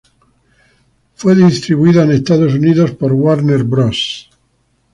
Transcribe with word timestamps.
Fue 1.13 1.35
distribuida 1.35 2.01
en 2.01 2.09
Estados 2.11 2.55
Unidos 2.55 2.89
por 2.89 3.13
Warner 3.13 3.63
Bros. 3.63 4.31